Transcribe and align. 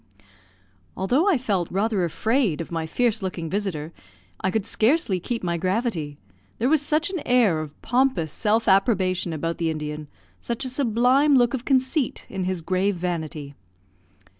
Although 0.97 1.29
I 1.29 1.37
felt 1.37 1.69
rather 1.69 2.03
afraid 2.03 2.59
of 2.59 2.71
my 2.71 2.87
fierce 2.87 3.21
looking 3.21 3.51
visitor, 3.51 3.93
I 4.41 4.49
could 4.49 4.65
scarcely 4.65 5.19
keep 5.19 5.43
my 5.43 5.57
gravity; 5.57 6.17
there 6.57 6.69
was 6.69 6.81
such 6.81 7.11
an 7.11 7.19
air 7.23 7.59
of 7.59 7.79
pompous 7.83 8.31
self 8.31 8.67
approbation 8.67 9.31
about 9.31 9.59
the 9.59 9.69
Indian, 9.69 10.07
such 10.39 10.65
a 10.65 10.69
sublime 10.69 11.35
look 11.35 11.53
of 11.53 11.65
conceit 11.65 12.25
in 12.29 12.45
his 12.45 12.63
grave 12.63 12.95
vanity. 12.95 13.53